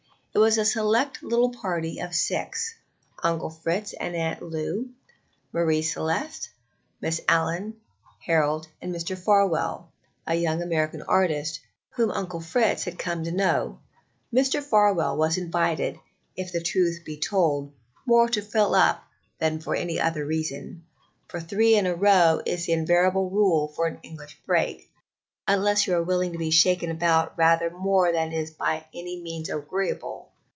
It 0.33 0.37
was 0.37 0.57
a 0.57 0.63
select 0.63 1.21
little 1.21 1.49
party 1.49 1.99
of 1.99 2.15
six 2.15 2.73
Uncle 3.21 3.49
Fritz 3.49 3.91
and 3.91 4.15
Aunt 4.15 4.41
Lou, 4.41 4.91
Marie 5.51 5.81
Celeste, 5.81 6.49
Miss 7.01 7.19
Allyn, 7.27 7.73
Harold 8.25 8.69
and 8.81 8.95
Mr. 8.95 9.17
Farwell, 9.17 9.91
a 10.25 10.33
young 10.35 10.61
American 10.61 11.01
artist 11.01 11.59
whom 11.89 12.11
Uncle 12.11 12.39
Fritz 12.39 12.85
had 12.85 12.97
come 12.97 13.25
to 13.25 13.31
know. 13.33 13.81
Mr. 14.33 14.63
Farwell 14.63 15.17
was 15.17 15.37
invited, 15.37 15.99
if 16.37 16.53
the 16.53 16.63
truth 16.63 17.03
be 17.03 17.17
told, 17.17 17.73
more 18.05 18.29
to 18.29 18.41
fill 18.41 18.73
up 18.73 19.03
than 19.39 19.59
for 19.59 19.75
any 19.75 19.99
other 19.99 20.25
reason; 20.25 20.85
for 21.27 21.41
three 21.41 21.75
in 21.75 21.85
a 21.85 21.93
row 21.93 22.39
is 22.45 22.65
the 22.67 22.71
invariable 22.71 23.29
rule 23.29 23.67
for 23.75 23.85
an 23.87 23.99
English 24.01 24.39
break, 24.45 24.87
unless 25.47 25.85
you 25.85 25.93
are 25.93 26.03
willing 26.03 26.31
to 26.31 26.37
be 26.37 26.51
shaken 26.51 26.91
about 26.91 27.35
rather 27.37 27.69
more 27.71 28.13
than 28.13 28.31
is 28.31 28.51
by 28.51 28.85
any 28.93 29.19
means 29.21 29.49
agreeable. 29.49 30.25